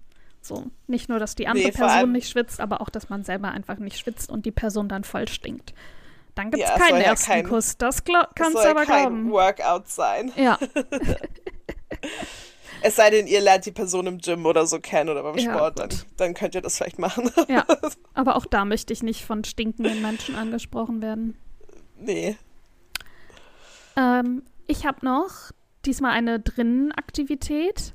[0.45, 3.51] So, nicht nur, dass die andere nee, Person nicht schwitzt, aber auch, dass man selber
[3.51, 5.73] einfach nicht schwitzt und die Person dann voll stinkt.
[6.36, 7.77] Dann gibt es ja, keinen ersten ja kein, Kuss.
[7.77, 9.32] Das kannst du aber kein glauben.
[9.32, 10.32] Workout sein.
[10.36, 10.58] Ja.
[12.82, 15.79] es sei denn, ihr lernt die Person im Gym oder so kennen oder beim Sport,
[15.79, 17.29] ja, dann, dann könnt ihr das vielleicht machen.
[17.47, 17.65] ja,
[18.13, 21.38] aber auch da möchte ich nicht von stinkenden Menschen angesprochen werden.
[21.97, 22.36] Nee,
[23.95, 25.51] Ähm, ich habe noch
[25.86, 27.93] diesmal eine Drinnenaktivität.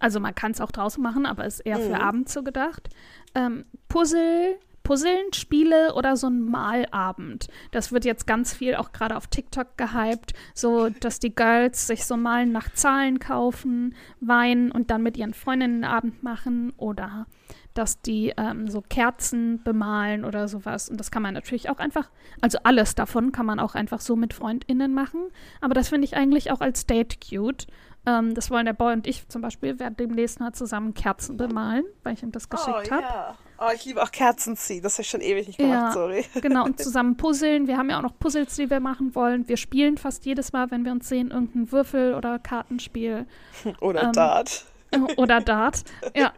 [0.00, 2.02] Also man kann es auch draußen machen, aber ist eher für Mhm.
[2.02, 2.88] abends so gedacht.
[3.34, 7.48] Ähm, Puzzle, Puzzeln, Spiele oder so ein Malabend.
[7.70, 12.04] Das wird jetzt ganz viel auch gerade auf TikTok gehypt, so dass die Girls sich
[12.06, 17.26] so Malen nach Zahlen kaufen, weinen und dann mit ihren Freundinnen einen Abend machen oder
[17.74, 20.88] dass die ähm, so Kerzen bemalen oder sowas.
[20.88, 22.10] Und das kann man natürlich auch einfach,
[22.40, 25.20] also alles davon kann man auch einfach so mit FreundInnen machen.
[25.60, 27.68] Aber das finde ich eigentlich auch als Date cute.
[28.06, 31.84] Ähm, das wollen der Boy und ich zum Beispiel, werden demnächst mal zusammen Kerzen bemalen,
[32.02, 33.02] weil ich ihm das geschickt oh, habe.
[33.02, 33.38] ja.
[33.58, 34.82] Oh, ich liebe auch Kerzen ziehen.
[34.82, 35.92] Das habe ich schon ewig nicht gemacht, Ja.
[35.92, 36.24] sorry.
[36.40, 37.66] Genau, und zusammen puzzeln.
[37.66, 39.46] Wir haben ja auch noch Puzzles, die wir machen wollen.
[39.48, 43.26] Wir spielen fast jedes Mal, wenn wir uns sehen, irgendein Würfel- oder Kartenspiel
[43.80, 44.64] Oder Ähm, Dart.
[45.16, 45.84] oder Dart.
[46.16, 46.32] Ja.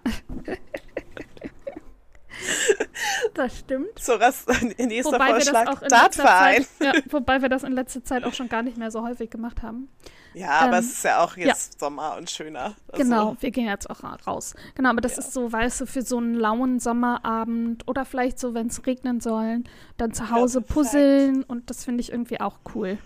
[3.35, 3.99] Das stimmt.
[4.01, 4.47] So was,
[4.79, 6.65] nächster Wobei Vorschlag, auch in letzter Dartverein.
[6.79, 9.31] Zeit, ja, wobei wir das in letzter Zeit auch schon gar nicht mehr so häufig
[9.31, 9.89] gemacht haben.
[10.35, 12.75] Ja, aber Ähm, es ist ja auch jetzt Sommer und schöner.
[12.91, 14.55] Also, Genau, wir gehen jetzt auch raus.
[14.75, 15.19] Genau, aber das Ja.
[15.19, 19.21] ist so, weißt du, für so einen lauen Sommerabend oder vielleicht so, wenn es regnen
[19.21, 19.63] soll,
[19.99, 20.75] dann zu Hause perfekt.
[20.75, 22.99] puzzeln und das finde ich irgendwie auch cool.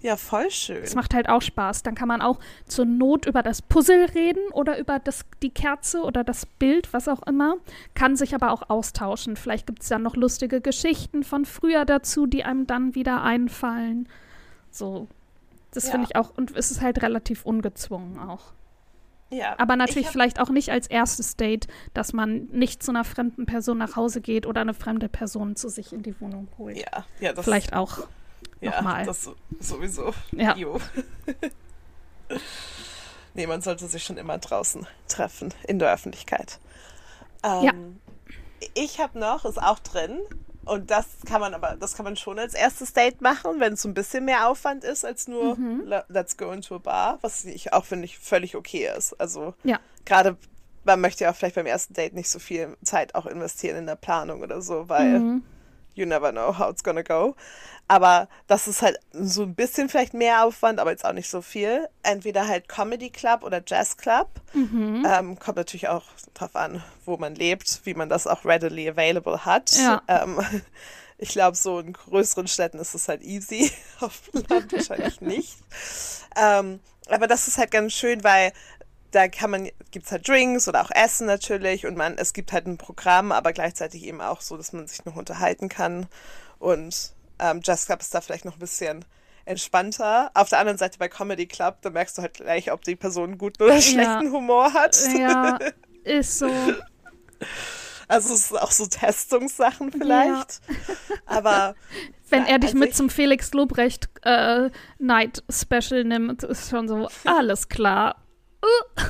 [0.00, 0.82] Ja, voll schön.
[0.82, 1.84] Es macht halt auch Spaß.
[1.84, 6.02] Dann kann man auch zur Not über das Puzzle reden oder über das, die Kerze
[6.02, 7.54] oder das Bild, was auch immer.
[7.94, 9.36] Kann sich aber auch austauschen.
[9.36, 14.08] Vielleicht gibt es dann noch lustige Geschichten von früher dazu, die einem dann wieder einfallen.
[14.72, 15.06] So.
[15.72, 15.90] Das Ja.
[15.92, 16.30] finde ich auch.
[16.36, 18.52] Und es ist halt relativ ungezwungen auch.
[19.30, 19.58] ja.
[19.58, 23.78] Aber natürlich vielleicht auch nicht als erstes Date, dass man nicht zu einer fremden Person
[23.78, 26.76] nach Hause geht oder eine fremde Person zu sich in die Wohnung holt.
[26.76, 27.98] Ja, ja, das Vielleicht auch.
[28.60, 29.04] ja, nochmal.
[29.06, 30.12] Das sowieso.
[30.32, 30.54] Ja.
[33.34, 36.58] Nee, man sollte sich schon immer draußen treffen, in der Öffentlichkeit.
[37.42, 37.72] Ähm, Ja.
[38.74, 40.18] Ich habe noch, ist auch drin.
[40.64, 43.82] Und das kann man aber, das kann man schon als erstes Date machen, wenn es
[43.82, 45.82] so ein bisschen mehr Aufwand ist als nur Mhm.
[45.84, 49.14] le- let's go into a bar, was ich auch finde ich völlig okay ist.
[49.20, 49.80] Also Ja.
[50.04, 50.36] gerade
[50.84, 53.86] man möchte ja auch vielleicht beim ersten Date nicht so viel Zeit auch investieren in
[53.86, 55.42] der Planung oder so, weil Mhm.
[55.94, 57.34] You never know how it's gonna go.
[57.88, 61.42] Aber das ist halt so ein bisschen vielleicht mehr Aufwand, aber jetzt auch nicht so
[61.42, 61.88] viel.
[62.02, 64.28] Entweder halt Comedy Club oder Jazz Club.
[64.54, 65.06] Mhm.
[65.06, 69.44] Ähm, kommt natürlich auch drauf an, wo man lebt, wie man das auch readily available
[69.44, 69.72] hat.
[69.72, 70.00] Ja.
[70.08, 70.40] Ähm,
[71.18, 75.58] ich glaube, so in größeren Städten ist es halt easy, auf dem Land wahrscheinlich nicht.
[76.36, 78.52] Ähm, aber das ist halt ganz schön, weil
[79.12, 82.66] da kann man, gibt's halt Drinks oder auch Essen natürlich und man, es gibt halt
[82.66, 86.06] ein Programm, aber gleichzeitig eben auch so, dass man sich noch unterhalten kann.
[86.58, 89.04] Und ähm, Jazz Club ist da vielleicht noch ein bisschen
[89.44, 90.30] entspannter.
[90.34, 93.38] Auf der anderen Seite bei Comedy Club, da merkst du halt gleich, ob die Person
[93.38, 94.98] guten oder schlechten Humor hat.
[95.18, 95.58] Ja,
[96.04, 96.48] ist so.
[98.08, 100.60] Also es ist auch so Testungssachen vielleicht.
[101.24, 101.74] Aber
[102.28, 106.88] Wenn Ja, er dich also mit zum Felix Lobrecht äh, Night Special nimmt, ist schon
[106.88, 108.21] so, alles klar.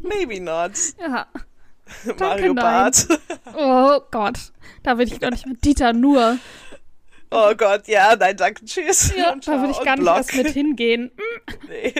[0.00, 0.72] maybe not.
[1.00, 1.26] Ja.
[2.18, 2.54] Mario nein.
[2.54, 3.08] Barth.
[3.54, 4.52] Oh Gott.
[4.82, 6.38] Da würde ich gar nicht mit Dieter nur.
[7.30, 9.12] Oh Gott, ja, nein, danke, tschüss.
[9.14, 10.16] Ja, da würde ich gar nicht Block.
[10.16, 11.10] erst mit hingehen.
[11.14, 11.66] Mm.
[11.68, 11.94] Nee.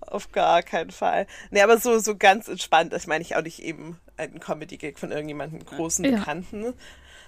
[0.00, 1.26] Auf gar keinen Fall.
[1.50, 2.92] Nee, aber so, so ganz entspannt.
[2.94, 6.18] Ich meine, ich auch nicht eben einen Comedy-Gig von irgendjemandem großen Ja.
[6.18, 6.74] Bekannten,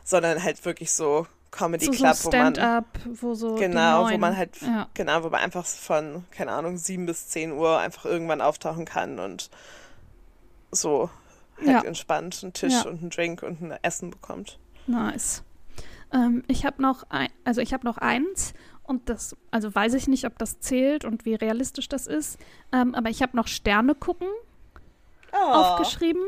[0.05, 2.85] sondern halt wirklich so Comedy So, so Club, wo man
[3.21, 3.55] wo so.
[3.55, 4.89] genau, wo man halt Ja.
[4.95, 9.19] genau, wo man einfach von, keine Ahnung, sieben bis zehn Uhr einfach irgendwann auftauchen kann
[9.19, 9.51] und
[10.71, 11.09] so
[11.59, 11.81] halt Ja.
[11.85, 12.83] entspannt einen Tisch Ja.
[12.83, 14.59] und einen Drink und ein Essen bekommt.
[14.87, 15.43] Nice.
[16.13, 20.07] Ähm, ich habe noch ein, also ich habe noch eins und das, also weiß ich
[20.07, 22.39] nicht, ob das zählt und wie realistisch das ist.
[22.73, 24.29] Ähm, aber ich habe noch Sterne gucken
[25.33, 26.23] Oh, aufgeschrieben.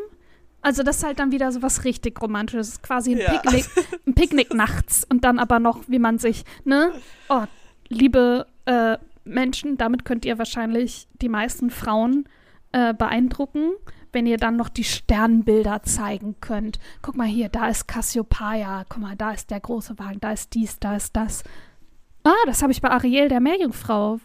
[0.68, 3.38] Also das ist halt dann wieder so was richtig Romantisches, quasi ein Ja.
[3.38, 3.64] Picknick,
[4.06, 6.92] ein Picknick nachts und dann aber noch, wie man sich, ne?
[7.30, 7.44] Oh,
[7.88, 12.28] liebe äh, Menschen, damit könnt ihr wahrscheinlich die meisten Frauen
[12.72, 13.70] äh, beeindrucken,
[14.12, 16.78] wenn ihr dann noch die Sternbilder zeigen könnt.
[17.00, 20.52] Guck mal hier, da ist Cassiopeia, guck mal, da ist der große Wagen, da ist
[20.52, 21.44] dies, da ist das.
[22.24, 24.20] Ah, das habe ich bei Ariel, der Meerjungfrau.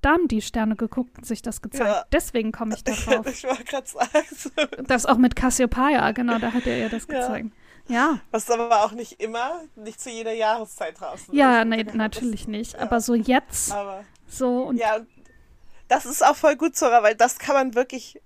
[0.00, 1.84] Da haben die Sterne geguckt und sich das gezeigt.
[1.90, 2.04] Ja.
[2.12, 3.26] Deswegen komme ich da drauf.
[3.26, 7.20] ich wollte gerade sagen, Das auch mit Cassiopeia, genau, da hat er ihr das Ja.
[7.20, 7.50] gezeigt.
[7.88, 11.68] Ja, was aber auch nicht immer, nicht zu jeder Jahreszeit draußen ja, ist.
[11.68, 12.74] nee, Das- natürlich nicht.
[12.74, 12.80] ja.
[12.80, 14.98] Aber so jetzt, Aber so und ja,
[15.88, 18.20] das ist auch voll gut, Zora, weil das kann man wirklich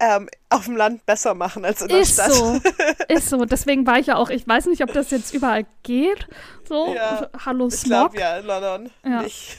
[0.00, 2.32] ähm, auf dem Land besser machen als in der ist Stadt.
[2.32, 2.60] so,
[3.08, 3.44] ist so.
[3.44, 6.26] Deswegen war ich ja auch, ich weiß nicht, ob das jetzt überall geht.
[6.68, 6.94] So,
[7.44, 8.12] hallo Ich Smog.
[8.12, 9.22] glaube ja, in London Ja.
[9.22, 9.56] nicht.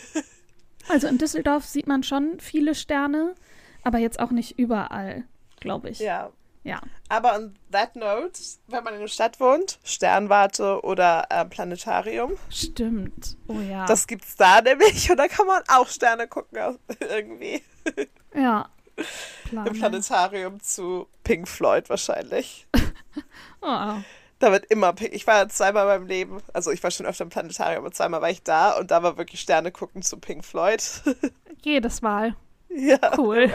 [0.89, 3.35] Also in Düsseldorf sieht man schon viele Sterne,
[3.83, 5.23] aber jetzt auch nicht überall,
[5.59, 5.99] glaube ich.
[5.99, 6.31] Ja.
[6.63, 6.81] Ja.
[7.07, 12.37] Aber on that note, wenn man in der Stadt wohnt, Sternwarte oder äh, Planetarium.
[12.49, 13.37] Stimmt.
[13.47, 13.85] Oh ja.
[13.85, 16.59] Das gibt's da nämlich und da kann man auch Sterne gucken
[16.99, 17.63] irgendwie.
[18.35, 18.67] Ja.
[19.51, 22.67] Im Planetarium zu Pink Floyd wahrscheinlich.
[23.61, 23.93] oh.
[24.39, 25.13] Da wird immer Pink.
[25.13, 28.29] Ich war zweimal beim Leben, also ich war schon öfter im Planetarium, aber zweimal war
[28.29, 30.83] ich da und da war wirklich Sterne gucken zu Pink Floyd.
[31.63, 32.35] Jedes Mal.
[32.69, 33.17] Ja.
[33.17, 33.51] Cool.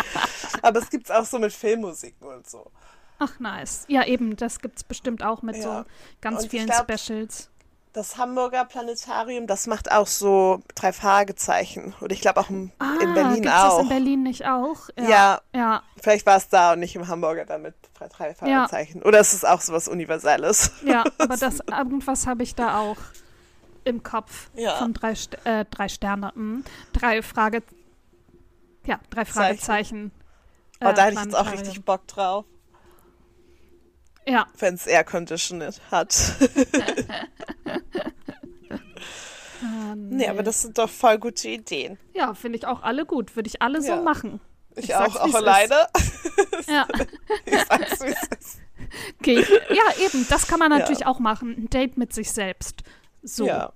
[0.62, 2.70] aber es gibt's auch so mit Filmmusiken und so.
[3.18, 3.84] Ach, nice.
[3.88, 5.62] Ja, eben, das gibt es bestimmt auch mit ja.
[5.62, 7.50] so ganz und vielen glaub, Specials.
[7.94, 11.94] Das Hamburger Planetarium, das macht auch so drei Fragezeichen.
[12.00, 13.76] Und ich glaube auch in, ah, in Berlin gibt's auch.
[13.76, 14.88] das in Berlin nicht auch?
[14.98, 15.08] Ja.
[15.08, 15.40] Ja.
[15.54, 15.82] ja.
[16.02, 18.98] Vielleicht war es da und nicht im Hamburger dann mit drei Fragezeichen.
[18.98, 19.04] Ja.
[19.04, 20.72] Oder ist es auch so was Universelles?
[20.84, 22.96] Ja, aber das irgendwas habe ich da auch
[23.84, 24.74] im Kopf ja.
[24.74, 26.32] von drei, äh, drei Sterne.
[26.34, 26.64] Hm.
[26.92, 27.62] Drei Frage.
[28.86, 30.10] Ja, drei Fragezeichen.
[30.80, 32.44] Äh, oh, da hätte ich jetzt auch richtig Bock drauf.
[34.26, 34.46] Ja.
[34.58, 36.34] Wenn es Air Conditioning hat.
[39.62, 40.16] ah, nee.
[40.16, 40.28] nee.
[40.28, 41.98] aber das sind doch voll gute Ideen.
[42.14, 43.36] Ja, finde ich auch alle gut.
[43.36, 43.96] Würde ich alle ja.
[43.96, 44.40] so machen.
[44.76, 45.86] Ich, ich auch, auch alleine.
[46.66, 46.86] ja.
[47.44, 48.58] ich sag's, wie es ist.
[49.20, 49.44] Okay.
[49.70, 51.06] Ja, eben, das kann man natürlich ja.
[51.06, 51.54] auch machen.
[51.56, 52.82] Ein Date mit sich selbst.
[53.22, 53.46] So.
[53.46, 53.72] Ja.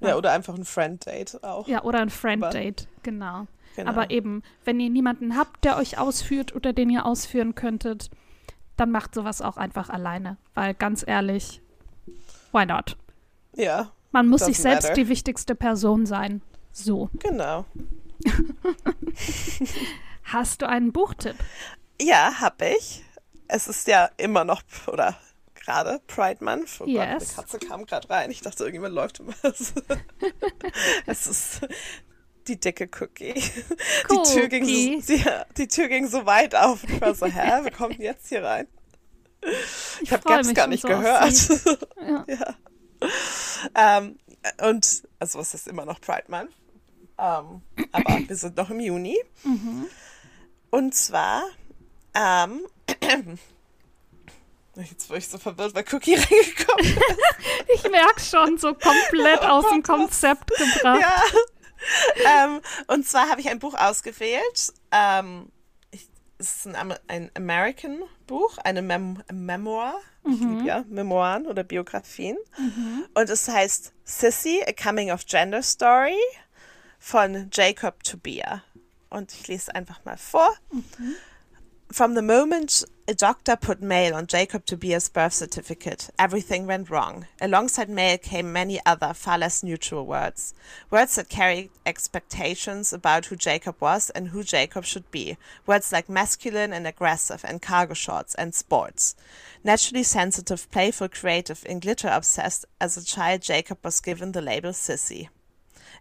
[0.00, 1.66] Ja, oder einfach ein Friend-Date auch.
[1.66, 3.46] Ja, oder ein Friend-Date, genau.
[3.74, 3.90] genau.
[3.90, 8.10] Aber eben, wenn ihr niemanden habt, der euch ausführt oder den ihr ausführen könntet,
[8.80, 10.36] dann macht sowas auch einfach alleine.
[10.54, 11.60] Weil ganz ehrlich,
[12.52, 12.96] why not?
[13.54, 13.92] Ja.
[14.12, 14.94] Man muss sich selbst matter.
[14.94, 16.40] die wichtigste Person sein.
[16.72, 17.10] So.
[17.14, 17.66] Genau.
[20.24, 21.36] Hast du einen Buchtipp?
[22.00, 23.04] Ja, hab ich.
[23.48, 25.16] Es ist ja immer noch, oder
[25.54, 26.80] gerade Pride Month.
[26.80, 26.96] Oh yes.
[26.96, 28.30] Gott, eine Katze kam gerade rein.
[28.30, 29.34] Ich dachte, irgendjemand läuft immer.
[31.06, 31.60] es ist
[32.48, 33.34] die dicke Cookie.
[34.08, 34.22] Cookie.
[34.24, 35.24] Die, Tür ging so, die,
[35.56, 36.84] die, Tür ging so weit auf.
[36.84, 38.66] Ich war so, hä, wir kommen jetzt hier rein?
[39.42, 41.32] Ich, ich habe Gaps gar nicht so gehört.
[42.00, 42.24] ja.
[42.28, 42.54] ja.
[43.74, 44.18] Ähm,
[44.62, 46.50] und, also es ist immer noch Pride Month.
[47.18, 49.16] Ähm, aber wir sind noch im Juni.
[49.44, 49.86] Mhm.
[50.70, 51.44] Und zwar,
[52.14, 52.62] ähm,
[54.76, 57.00] Jetzt war ich so verwirrt, weil Cookie reingekommen ist.
[57.74, 61.00] ich merke schon, so komplett aus dem Konzept gebracht.
[61.00, 61.22] Ja,
[62.26, 64.72] ähm, und zwar habe ich ein Buch ausgewählt.
[64.90, 65.50] Ähm,
[65.90, 69.94] ich, es ist ein, ein American-Buch, eine Mem Memoir.
[70.24, 70.32] Mhm.
[70.32, 72.36] Ich liebe ja Memoiren oder Biografien.
[72.58, 73.06] Mhm.
[73.14, 76.18] Und es heißt Sissy, A Coming of Gender Story
[76.98, 78.62] von Jacob Tobia.
[79.10, 80.54] Und ich lese einfach mal vor.
[80.70, 81.14] Mhm.
[81.90, 87.26] From the moment a doctor put mail on Jacob Tobias' birth certificate, everything went wrong.
[87.40, 90.52] Alongside mail came many other, far less neutral words.
[90.90, 95.38] Words that carried expectations about who Jacob was and who Jacob should be.
[95.64, 99.16] Words like masculine and aggressive and cargo shorts and sports.
[99.64, 104.72] Naturally sensitive, playful, creative, and glitter obsessed, as a child, Jacob was given the label
[104.72, 105.30] sissy.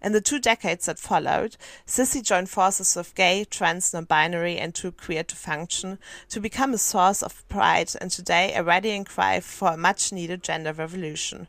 [0.01, 4.91] In the two decades that followed, Sissy joined forces with gay, trans, non-binary, and too
[4.91, 9.69] queer to function to become a source of pride and today a rallying cry for
[9.69, 11.47] a much-needed gender revolution.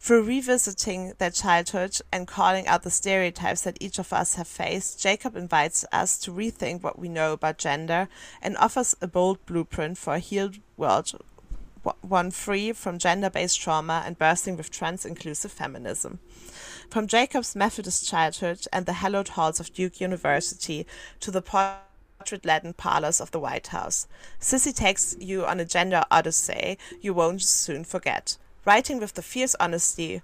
[0.00, 5.00] Through revisiting their childhood and calling out the stereotypes that each of us have faced,
[5.00, 8.08] Jacob invites us to rethink what we know about gender
[8.40, 11.12] and offers a bold blueprint for a healed world
[12.00, 16.18] one free from gender based trauma and bursting with trans inclusive feminism.
[16.90, 20.86] From Jacob's Methodist childhood and the hallowed halls of Duke University
[21.20, 24.08] to the portrait laden parlors of the White House,
[24.40, 28.38] Sissy takes you on a gender odyssey you won't soon forget.
[28.64, 30.22] Writing with the fierce honesty,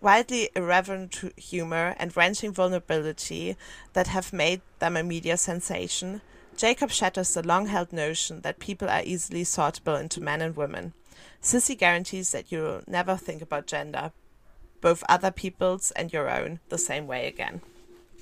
[0.00, 3.58] wildly irreverent humor, and wrenching vulnerability
[3.92, 6.22] that have made them a media sensation,
[6.56, 10.94] Jacob shatters the long held notion that people are easily sortable into men and women.
[11.42, 14.10] Sissy guarantees that you'll never think about gender,
[14.80, 17.60] both other people's and your own, the same way again.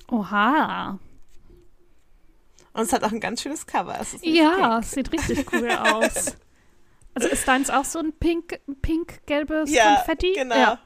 [0.09, 0.99] Oha.
[2.73, 3.99] Und es hat auch ein ganz schönes Cover.
[4.21, 6.35] ja, es sieht richtig cool aus.
[7.15, 10.33] Also ist deins auch so ein pink, pink gelbes ja, Konfetti?
[10.35, 10.55] Genau.
[10.55, 10.79] Ja.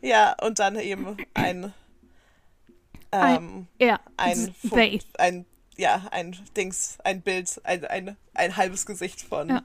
[0.00, 1.72] ja, und dann eben ein
[3.12, 8.86] ähm, ein, ja, ein, ein, ein, ja, ein Dings, ein Bild, ein, ein, ein halbes
[8.86, 9.62] Gesicht von ja.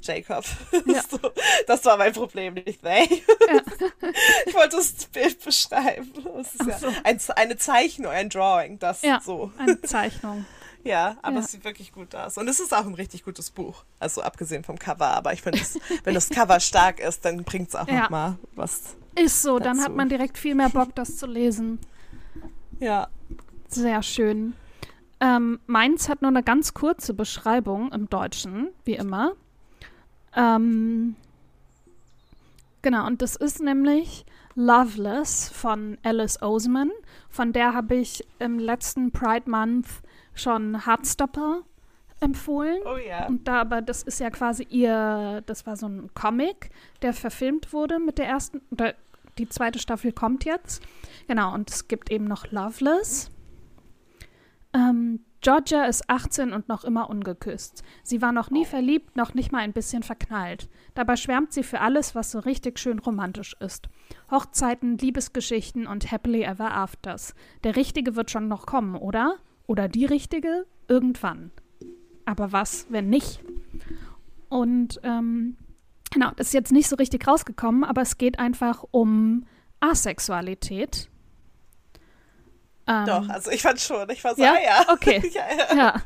[0.00, 0.44] Jacob.
[0.86, 1.02] Ja.
[1.10, 1.18] So,
[1.66, 3.22] das war mein Problem, nicht they.
[3.48, 3.62] Ja.
[4.46, 6.12] Ich wollte das Bild beschreiben.
[6.38, 6.88] Es ist ja so.
[7.04, 9.52] ein, eine Zeichnung, ein Drawing, das ja, so.
[9.58, 10.44] Eine Zeichnung.
[10.84, 12.38] Ja, aber es sieht wirklich gut aus.
[12.38, 13.84] Und es ist auch ein richtig gutes Buch.
[13.98, 15.08] Also abgesehen vom Cover.
[15.08, 15.60] Aber ich finde,
[16.04, 18.02] wenn das Cover stark ist, dann bringt es auch ja.
[18.02, 18.96] nochmal was.
[19.16, 19.64] Ist so, dazu.
[19.64, 21.80] dann hat man direkt viel mehr Bock, das zu lesen.
[22.78, 23.08] Ja.
[23.68, 24.54] Sehr schön.
[25.20, 29.32] Ähm, meins hat nur eine ganz kurze Beschreibung im Deutschen, wie immer.
[30.34, 31.16] Ähm,
[32.82, 36.90] genau, und das ist nämlich Loveless von Alice Oseman.
[37.28, 39.86] Von der habe ich im letzten Pride Month
[40.34, 41.62] schon Heartstopper
[42.20, 42.80] empfohlen.
[42.84, 43.26] Oh ja.
[43.26, 46.70] Und da, aber das ist ja quasi ihr, das war so ein Comic,
[47.02, 48.94] der verfilmt wurde mit der ersten, oder
[49.38, 50.82] die zweite Staffel kommt jetzt.
[51.28, 53.30] Genau, und es gibt eben noch Loveless.
[54.72, 57.82] Ähm, Georgia ist 18 und noch immer ungeküsst.
[58.02, 60.68] Sie war noch nie verliebt, noch nicht mal ein bisschen verknallt.
[60.94, 63.88] Dabei schwärmt sie für alles, was so richtig schön romantisch ist.
[64.30, 67.34] Hochzeiten, Liebesgeschichten und Happily Ever Afters.
[67.62, 69.36] Der Richtige wird schon noch kommen, oder?
[69.66, 70.66] Oder die Richtige?
[70.88, 71.52] Irgendwann.
[72.24, 73.40] Aber was, wenn nicht?
[74.48, 75.56] Und ähm,
[76.10, 79.46] genau, das ist jetzt nicht so richtig rausgekommen, aber es geht einfach um
[79.80, 81.08] Asexualität.
[82.88, 84.08] Ähm, Doch, also ich fand schon.
[84.10, 84.54] Ich war so, ja?
[84.54, 84.86] ah ja.
[84.92, 85.30] Okay.
[85.34, 85.42] ja,
[85.76, 85.76] ja.
[85.76, 86.02] ja.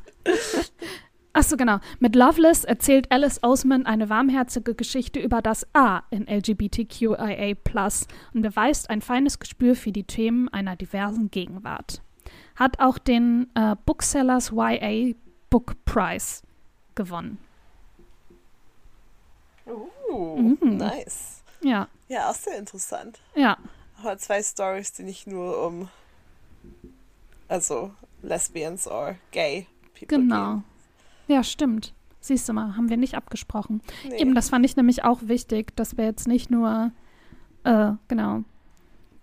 [1.35, 1.79] Achso, genau.
[1.99, 7.55] Mit Loveless erzählt Alice Oseman eine warmherzige Geschichte über das A in LGBTQIA
[8.35, 12.03] und beweist ein feines Gespür für die Themen einer diversen Gegenwart.
[12.57, 15.15] Hat auch den äh, Booksellers YA
[15.49, 16.43] Book Prize
[16.95, 17.39] gewonnen.
[19.67, 20.77] Uh, Mhm.
[20.77, 21.43] nice.
[21.63, 23.21] Ja, Ja, auch sehr interessant.
[23.35, 23.57] ja,
[24.01, 25.89] Aber zwei Stories, die nicht nur um,
[27.53, 30.55] also Lesbians or Gay People genau.
[30.55, 30.65] gehen.
[31.29, 31.93] Ja, stimmt.
[32.21, 33.83] Siehst du mal, haben wir nicht abgesprochen.
[34.09, 34.17] Nee.
[34.19, 36.93] Eben, das fand ich nämlich auch wichtig, dass wir jetzt nicht nur,
[37.65, 38.45] äh, genau,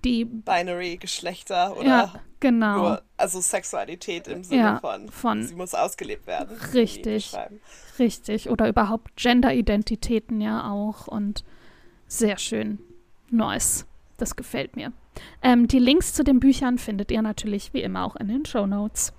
[0.04, 5.56] die, Binary Geschlechter oder ja, genau, nur, also Sexualität im Sinne Ja, von, von- sie
[5.56, 6.58] muss ausgelebt werden.
[6.74, 7.34] Richtig.
[7.98, 8.50] richtig.
[8.50, 11.44] Oder überhaupt Gender-Identitäten ja auch und
[12.08, 12.80] sehr schön.
[13.30, 13.86] Nice.
[14.18, 14.92] Das gefällt mir.
[15.42, 18.66] Ähm, die Links zu den Büchern findet ihr natürlich wie immer auch in den Show
[18.66, 19.14] Notes.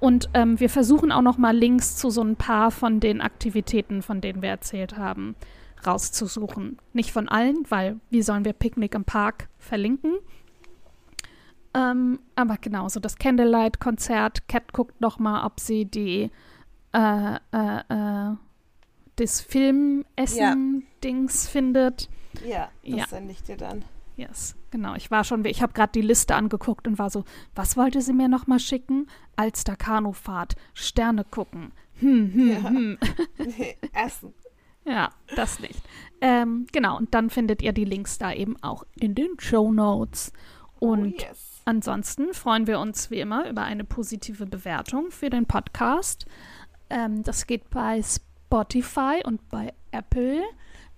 [0.00, 4.02] Und ähm, wir versuchen auch noch mal Links zu so ein paar von den Aktivitäten,
[4.02, 5.34] von denen wir erzählt haben,
[5.84, 6.78] rauszusuchen.
[6.92, 10.14] Nicht von allen, weil wie sollen wir Picknick im Park verlinken?
[11.74, 14.48] Ähm, aber genau, so das Candlelight-Konzert.
[14.48, 16.30] Cat guckt noch mal, ob sie die
[16.92, 18.34] äh, äh, äh,
[19.16, 22.08] das Filmessen-Dings findet.
[22.48, 23.06] Ja, das Ja.
[23.08, 23.84] sende ich dir dann.
[24.18, 24.96] Yes, genau.
[24.96, 28.12] Ich war schon, ich habe gerade die Liste angeguckt und war so, was wollte sie
[28.12, 29.06] mir noch mal schicken?
[29.36, 31.70] Alster Kanufahrt, Sterne gucken.
[32.00, 32.68] Hm, hm, Ja.
[32.68, 32.98] hm.
[33.38, 34.34] Nee, Essen.
[34.84, 35.80] Ja, das nicht.
[36.20, 40.32] Ähm, genau, und dann findet ihr die Links da eben auch in den Show Notes.
[40.80, 41.62] Und oh yes.
[41.64, 46.26] Ansonsten freuen wir uns wie immer über eine positive Bewertung für den Podcast.
[46.90, 50.42] Ähm, das geht bei Spotify und bei Apple.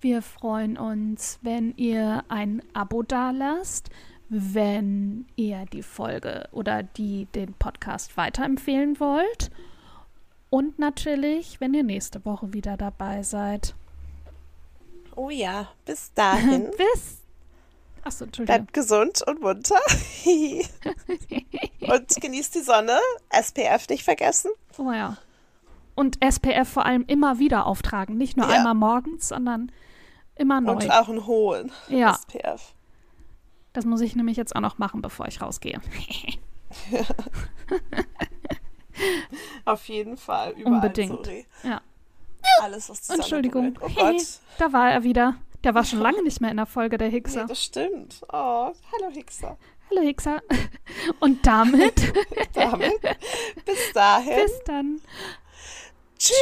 [0.01, 3.91] Wir freuen uns, wenn ihr ein Abo dalasst,
[4.31, 9.51] wenn ihr die Folge oder die, den Podcast weiterempfehlen wollt.
[10.49, 13.75] Und natürlich, wenn ihr nächste Woche wieder dabei seid.
[15.17, 16.71] Oh ja, bis dahin.
[16.79, 17.19] Bis.
[18.03, 18.57] Achso, Entschuldigung.
[18.57, 19.77] Bleibt gesund und munter.
[21.81, 22.99] und genießt die Sonne.
[23.29, 24.51] SPF nicht vergessen.
[24.79, 25.19] Oh ja.
[25.95, 28.17] Und SPF vor allem immer wieder auftragen.
[28.17, 28.57] Nicht nur Ja.
[28.57, 29.71] einmal morgens, sondern
[30.40, 30.72] immer neu.
[30.72, 32.12] Und auch einen hohen Ja.
[32.14, 32.74] SPF.
[33.72, 35.81] Das muss ich nämlich jetzt auch noch machen, bevor ich rausgehe.
[39.64, 40.53] Auf jeden Fall.
[40.53, 41.24] Überall Unbedingt.
[41.24, 41.46] Sorry.
[41.62, 41.81] Ja.
[42.61, 43.79] Alles, was Sonne Entschuldigung.
[43.81, 44.22] Oh Gott.
[44.59, 45.37] da war er wieder.
[45.62, 47.44] Der war schon lange nicht mehr in der Folge, der Nee, Hickser.
[47.46, 48.22] das stimmt.
[48.33, 49.57] Oh, hallo Hickser.
[49.90, 50.40] Hallo Hickser.
[51.20, 52.12] Und damit
[52.55, 53.00] Damit.
[53.64, 54.37] Bis dahin.
[54.44, 55.00] bis dann.
[56.18, 56.37] Tschüss.